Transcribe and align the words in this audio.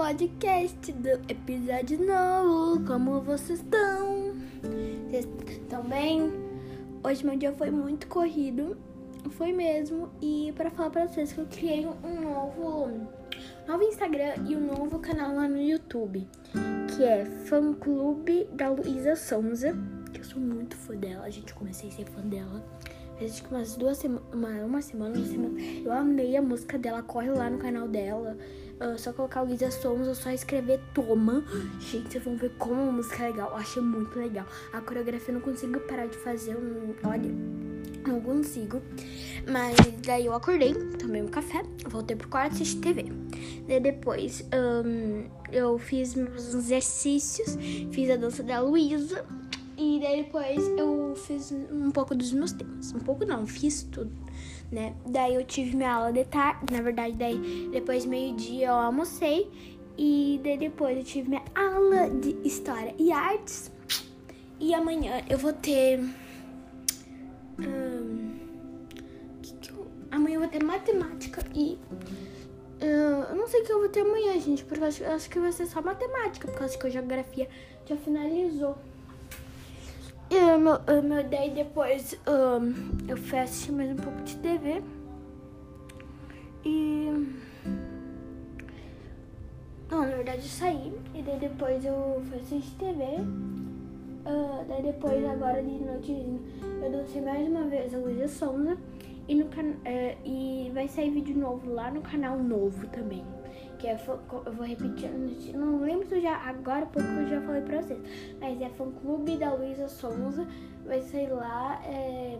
podcast 0.00 0.92
do 0.92 1.10
episódio 1.28 1.98
novo. 2.02 2.82
Como 2.86 3.20
vocês 3.20 3.58
estão? 3.58 4.34
Vocês 5.10 5.28
estão 5.50 5.82
bem? 5.82 6.32
Hoje 7.04 7.26
meu 7.26 7.36
dia 7.36 7.52
foi 7.52 7.70
muito 7.70 8.06
corrido, 8.06 8.78
foi 9.32 9.52
mesmo. 9.52 10.08
E 10.22 10.54
para 10.56 10.70
falar 10.70 10.88
para 10.88 11.06
vocês 11.06 11.34
que 11.34 11.40
eu 11.40 11.46
criei 11.50 11.86
um 11.86 12.18
novo, 12.18 13.10
novo 13.68 13.84
Instagram 13.84 14.36
e 14.48 14.56
um 14.56 14.68
novo 14.74 15.00
canal 15.00 15.34
lá 15.34 15.46
no 15.46 15.60
YouTube, 15.60 16.26
que 16.96 17.04
é 17.04 17.26
Fã 17.26 17.74
Clube 17.74 18.48
da 18.54 18.70
Luísa 18.70 19.14
Sonza. 19.14 19.76
Que 20.14 20.20
eu 20.20 20.24
sou 20.24 20.40
muito 20.40 20.76
fã 20.76 20.96
dela, 20.96 21.30
gente. 21.30 21.52
Comecei 21.52 21.90
a 21.90 21.92
ser 21.92 22.06
fã 22.06 22.22
dela 22.22 22.64
faz 23.20 23.38
que 23.38 23.54
umas 23.54 23.76
duas 23.76 23.98
semanas, 23.98 24.24
uma, 24.32 24.48
uma 24.64 24.80
semana, 24.80 25.14
uma 25.14 25.26
semana. 25.26 25.60
Eu 25.60 25.92
amei 25.92 26.36
a 26.36 26.42
música 26.42 26.78
dela, 26.78 27.02
corre 27.02 27.30
lá 27.30 27.50
no 27.50 27.58
canal 27.58 27.86
dela. 27.86 28.36
Uh, 28.80 28.98
só 28.98 29.12
colocar 29.12 29.42
o 29.42 29.46
Luísa 29.46 29.70
Somos 29.70 30.08
ou 30.08 30.14
só 30.14 30.30
escrever 30.30 30.80
Toma. 30.94 31.44
Gente, 31.80 32.12
vocês 32.12 32.24
vão 32.24 32.36
ver 32.36 32.50
como 32.58 32.88
a 32.88 32.92
música 32.92 33.24
é 33.24 33.26
legal. 33.26 33.50
Eu 33.50 33.56
achei 33.56 33.82
muito 33.82 34.18
legal. 34.18 34.46
A 34.72 34.80
coreografia 34.80 35.28
eu 35.28 35.34
não 35.34 35.40
consigo 35.42 35.78
parar 35.80 36.06
de 36.06 36.16
fazer. 36.16 36.56
Olha, 37.04 37.30
não 38.06 38.20
consigo. 38.22 38.80
Mas 39.46 39.76
daí 40.04 40.26
eu 40.26 40.34
acordei, 40.34 40.72
tomei 40.98 41.22
um 41.22 41.28
café, 41.28 41.62
voltei 41.88 42.16
pro 42.16 42.28
quarto 42.28 42.52
e 42.52 42.62
assisti 42.62 42.80
TV. 42.80 43.04
Daí 43.68 43.80
depois 43.80 44.44
um, 44.54 45.28
eu 45.52 45.78
fiz 45.78 46.14
meus 46.14 46.54
exercícios, 46.54 47.56
fiz 47.92 48.10
a 48.10 48.16
dança 48.16 48.42
da 48.42 48.60
Luísa. 48.60 49.24
E 49.80 49.98
daí 49.98 50.24
depois 50.24 50.58
eu 50.76 51.14
fiz 51.16 51.50
um 51.72 51.90
pouco 51.90 52.14
dos 52.14 52.34
meus 52.34 52.52
temas. 52.52 52.92
Um 52.92 52.98
pouco 52.98 53.24
não, 53.24 53.46
fiz 53.46 53.82
tudo, 53.84 54.12
né? 54.70 54.94
Daí 55.06 55.34
eu 55.34 55.42
tive 55.42 55.74
minha 55.74 55.94
aula 55.94 56.12
de 56.12 56.22
tarde. 56.26 56.70
Na 56.70 56.82
verdade, 56.82 57.14
daí 57.14 57.70
depois 57.72 58.04
meio-dia 58.04 58.66
eu 58.66 58.74
almocei. 58.74 59.50
E 59.96 60.38
daí 60.44 60.58
depois 60.58 60.98
eu 60.98 61.04
tive 61.04 61.30
minha 61.30 61.42
aula 61.54 62.10
de 62.10 62.36
História 62.46 62.94
e 62.98 63.10
Artes. 63.10 63.72
E 64.60 64.74
amanhã 64.74 65.22
eu 65.30 65.38
vou 65.38 65.54
ter. 65.54 65.98
Hum, 67.58 68.38
que 69.40 69.54
que 69.54 69.70
eu, 69.70 69.86
amanhã 70.10 70.34
eu 70.34 70.40
vou 70.40 70.48
ter 70.50 70.62
matemática 70.62 71.42
e. 71.54 71.78
eu 72.80 73.34
não 73.34 73.48
sei 73.48 73.62
o 73.62 73.64
que 73.64 73.72
eu 73.72 73.78
vou 73.78 73.88
ter 73.88 74.00
amanhã, 74.00 74.38
gente, 74.38 74.62
porque 74.62 74.84
eu 74.84 74.88
acho, 74.88 75.02
eu 75.02 75.12
acho 75.12 75.30
que 75.30 75.40
vai 75.40 75.52
ser 75.52 75.64
só 75.64 75.80
matemática, 75.80 76.46
porque 76.46 76.64
acho 76.64 76.78
que 76.78 76.86
a 76.86 76.90
geografia 76.90 77.48
já 77.86 77.96
finalizou. 77.96 78.76
E 80.30 80.56
meu, 80.58 81.02
meu, 81.02 81.24
daí 81.28 81.50
depois 81.50 82.16
um, 82.24 83.08
eu 83.08 83.16
fui 83.16 83.36
assistir 83.36 83.72
mais 83.72 83.90
um 83.90 83.96
pouco 83.96 84.22
de 84.22 84.36
TV. 84.36 84.80
E. 86.64 87.26
Não, 89.90 90.02
na 90.02 90.06
verdade 90.06 90.42
eu 90.42 90.48
saí. 90.48 90.92
E 91.16 91.22
daí 91.22 91.36
depois 91.36 91.84
eu 91.84 92.22
fui 92.28 92.38
assistir 92.38 92.76
TV. 92.76 93.02
Uh, 94.24 94.64
daí 94.68 94.84
depois, 94.84 95.24
agora 95.28 95.60
de 95.64 95.84
noite, 95.84 96.12
eu 96.80 96.92
dancei 96.92 97.20
mais 97.22 97.48
uma 97.48 97.64
vez 97.64 97.92
a 97.92 97.98
Luísa 97.98 98.28
Sonza. 98.28 98.78
E, 99.26 99.34
no. 99.34 99.46
Uh, 99.46 100.16
e 100.24 100.70
vai 100.72 100.86
sair 100.86 101.10
vídeo 101.10 101.36
novo 101.36 101.72
lá 101.74 101.90
no 101.90 102.02
canal 102.02 102.38
novo 102.38 102.86
também 102.86 103.24
que 103.80 103.86
é 103.86 103.98
eu 104.46 104.52
vou 104.52 104.66
repetir, 104.66 105.10
não 105.54 105.80
lembro 105.80 106.06
se 106.06 106.16
eu 106.16 106.20
já 106.20 106.36
agora 106.36 106.84
pouco 106.86 107.08
eu 107.08 107.28
já 107.28 107.40
falei 107.40 107.62
pra 107.62 107.80
vocês, 107.80 107.98
mas 108.38 108.60
é 108.60 108.68
fã 108.68 108.90
clube 108.90 109.36
da 109.38 109.54
Luísa 109.54 109.88
Souza, 109.88 110.46
vai 110.84 111.00
sair 111.00 111.30
lá 111.30 111.80
é, 111.86 112.38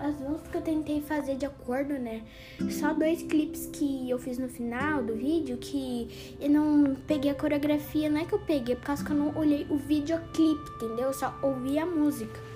as 0.00 0.18
músicas 0.18 0.50
que 0.50 0.56
eu 0.56 0.62
tentei 0.62 1.00
fazer 1.00 1.36
de 1.36 1.46
acordo, 1.46 1.94
né? 1.94 2.22
Só 2.68 2.92
dois 2.92 3.22
clipes 3.22 3.66
que 3.72 4.10
eu 4.10 4.18
fiz 4.18 4.38
no 4.38 4.48
final 4.48 5.02
do 5.02 5.14
vídeo 5.14 5.56
que 5.58 6.36
eu 6.40 6.50
não 6.50 6.96
peguei 7.06 7.30
a 7.30 7.34
coreografia, 7.34 8.10
não 8.10 8.20
é 8.20 8.24
que 8.24 8.32
eu 8.32 8.40
peguei, 8.40 8.74
por 8.74 8.84
causa 8.84 9.04
que 9.04 9.12
eu 9.12 9.16
não 9.16 9.36
olhei 9.36 9.64
o 9.70 9.76
videoclipe, 9.76 10.70
entendeu? 10.76 11.06
Eu 11.06 11.12
só 11.12 11.32
ouvi 11.42 11.78
a 11.78 11.86
música. 11.86 12.51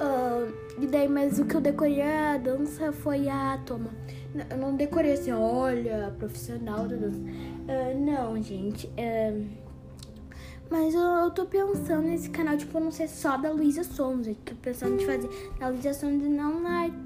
Uh, 0.00 0.52
e 0.80 0.86
daí, 0.86 1.08
mas 1.08 1.38
o 1.38 1.44
que 1.44 1.54
eu 1.54 1.60
decorei 1.60 2.02
a 2.02 2.36
dança 2.36 2.92
foi 2.92 3.28
a 3.28 3.58
toma. 3.64 3.90
Eu 4.50 4.56
não 4.56 4.74
decorei 4.74 5.12
assim, 5.12 5.32
olha, 5.32 6.12
profissional 6.18 6.88
da 6.88 6.96
dança. 6.96 7.18
Uh, 7.18 8.04
não, 8.04 8.42
gente. 8.42 8.86
Uh, 8.88 9.46
mas 10.70 10.94
eu, 10.94 11.00
eu 11.00 11.30
tô 11.30 11.44
pensando 11.44 12.02
nesse 12.02 12.30
canal, 12.30 12.56
tipo, 12.56 12.80
não 12.80 12.90
ser 12.90 13.08
só 13.08 13.36
da 13.36 13.52
Luísa 13.52 13.84
Sonza. 13.84 14.34
Tô 14.44 14.54
pensando 14.56 15.00
em 15.00 15.06
fazer 15.06 15.28
da 15.60 15.68
Luísa 15.68 15.94
Sonza 15.94 16.28
não 16.28 16.60
Night. 16.60 16.96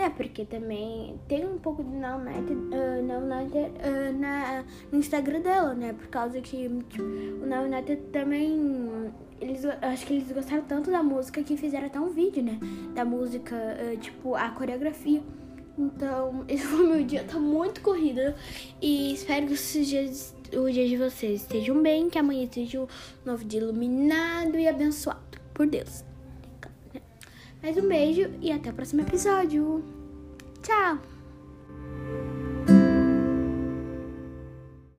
É, 0.00 0.08
porque 0.08 0.46
também 0.46 1.20
tem 1.28 1.46
um 1.46 1.58
pouco 1.58 1.84
de 1.84 1.90
Now 1.90 2.18
uh, 2.18 3.02
Now 3.02 3.20
uh, 3.20 4.18
na, 4.18 4.64
no 4.90 4.98
Instagram 4.98 5.42
dela, 5.42 5.74
né? 5.74 5.92
Por 5.92 6.06
causa 6.06 6.40
que 6.40 6.70
tipo, 6.88 7.02
o 7.02 7.44
Now 7.46 7.66
também 8.10 9.12
eles, 9.38 9.62
acho 9.66 10.06
que 10.06 10.14
eles 10.14 10.32
gostaram 10.32 10.62
tanto 10.62 10.90
da 10.90 11.02
música 11.02 11.42
que 11.42 11.54
fizeram 11.54 11.86
até 11.86 12.00
um 12.00 12.08
vídeo, 12.08 12.42
né? 12.42 12.58
Da 12.94 13.04
música, 13.04 13.54
uh, 13.54 13.96
tipo, 13.98 14.34
a 14.34 14.48
coreografia. 14.48 15.22
Então, 15.76 16.44
esse 16.48 16.64
foi 16.64 16.86
meu 16.86 17.04
dia, 17.04 17.22
tá 17.22 17.38
muito 17.38 17.82
corrido. 17.82 18.34
E 18.80 19.12
espero 19.12 19.48
que 19.48 19.52
os 19.52 19.72
dias, 19.86 20.34
o 20.54 20.70
dia 20.70 20.88
de 20.88 20.96
vocês 20.96 21.42
estejam 21.42 21.82
bem, 21.82 22.08
que 22.08 22.18
amanhã 22.18 22.48
seja 22.50 22.80
um 22.80 22.86
novo 23.22 23.44
dia 23.44 23.60
iluminado 23.60 24.58
e 24.58 24.66
abençoado 24.66 25.20
por 25.52 25.66
Deus. 25.66 26.09
Mais 27.62 27.76
um 27.76 27.88
beijo 27.88 28.30
e 28.40 28.50
até 28.50 28.70
o 28.70 28.74
próximo 28.74 29.02
episódio. 29.02 29.84
Tchau! 30.62 30.98